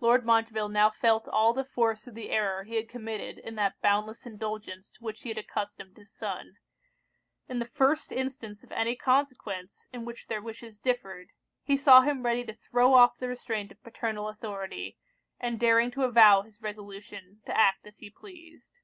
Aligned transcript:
Lord 0.00 0.24
Montreville 0.24 0.70
now 0.70 0.88
felt 0.88 1.28
all 1.28 1.52
the 1.52 1.62
force 1.62 2.06
of 2.06 2.14
the 2.14 2.30
error 2.30 2.64
he 2.64 2.76
had 2.76 2.88
committed 2.88 3.36
in 3.38 3.54
that 3.56 3.78
boundless 3.82 4.24
indulgence 4.24 4.88
to 4.88 5.04
which 5.04 5.20
he 5.24 5.28
had 5.28 5.36
accustomed 5.36 5.94
his 5.98 6.10
son. 6.10 6.56
In 7.46 7.58
the 7.58 7.66
first 7.68 8.10
instance 8.12 8.64
of 8.64 8.72
any 8.72 8.96
consequence 8.96 9.88
in 9.92 10.06
which 10.06 10.28
their 10.28 10.40
wishes 10.40 10.78
differed, 10.80 11.32
he 11.62 11.76
saw 11.76 12.00
him 12.00 12.22
ready 12.22 12.46
to 12.46 12.54
throw 12.54 12.94
off 12.94 13.18
the 13.18 13.28
restraint 13.28 13.70
of 13.70 13.82
paternal 13.82 14.30
authority, 14.30 14.96
and 15.38 15.60
daring 15.60 15.90
to 15.90 16.04
avow 16.04 16.40
his 16.40 16.62
resolution 16.62 17.42
to 17.44 17.54
act 17.54 17.86
as 17.86 17.98
he 17.98 18.08
pleased. 18.08 18.78